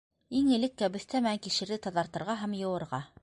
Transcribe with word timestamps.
Иң 0.37 0.47
элек 0.55 0.73
кәбеҫтә 0.83 1.21
менән 1.25 1.43
кишерҙе 1.47 1.79
таҙартырға 1.85 2.39
һәм 2.43 2.59
йыуырға. 2.63 3.05